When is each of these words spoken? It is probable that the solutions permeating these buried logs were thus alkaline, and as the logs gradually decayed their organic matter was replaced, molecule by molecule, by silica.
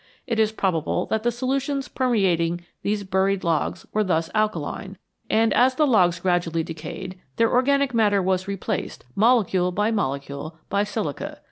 It 0.25 0.39
is 0.39 0.51
probable 0.51 1.05
that 1.11 1.21
the 1.21 1.31
solutions 1.31 1.87
permeating 1.87 2.61
these 2.81 3.03
buried 3.03 3.43
logs 3.43 3.85
were 3.93 4.03
thus 4.03 4.31
alkaline, 4.33 4.97
and 5.29 5.53
as 5.53 5.75
the 5.75 5.85
logs 5.85 6.19
gradually 6.19 6.63
decayed 6.63 7.19
their 7.35 7.53
organic 7.53 7.93
matter 7.93 8.19
was 8.19 8.47
replaced, 8.47 9.05
molecule 9.13 9.71
by 9.71 9.91
molecule, 9.91 10.57
by 10.69 10.85
silica. 10.85 11.37